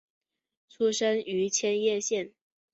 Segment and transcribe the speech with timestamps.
[0.67, 2.31] 出身于千叶县。